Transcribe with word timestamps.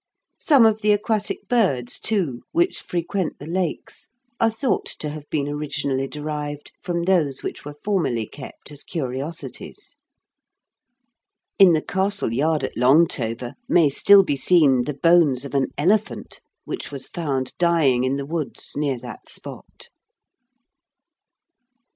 Some 0.39 0.65
of 0.65 0.81
the 0.81 0.93
aquatic 0.93 1.47
birds, 1.47 1.99
too, 1.99 2.41
which 2.53 2.79
frequent 2.81 3.37
the 3.37 3.45
lakes, 3.45 4.09
are 4.39 4.49
thought 4.49 4.87
to 4.97 5.09
have 5.11 5.29
been 5.29 5.47
originally 5.47 6.07
derived 6.07 6.71
from 6.81 7.03
those 7.03 7.43
which 7.43 7.63
were 7.63 7.75
formerly 7.75 8.25
kept 8.25 8.71
as 8.71 8.83
curiosities. 8.83 9.97
In 11.59 11.73
the 11.73 11.83
castle 11.83 12.33
yard 12.33 12.63
at 12.63 12.75
Longtover 12.75 13.53
may 13.69 13.89
still 13.89 14.23
be 14.23 14.35
seen 14.35 14.85
the 14.85 14.95
bones 14.95 15.45
of 15.45 15.53
an 15.53 15.67
elephant 15.77 16.39
which 16.65 16.89
was 16.89 17.05
found 17.07 17.53
dying 17.59 18.03
in 18.03 18.15
the 18.15 18.25
woods 18.25 18.71
near 18.75 18.97
that 18.97 19.29
spot. 19.29 19.89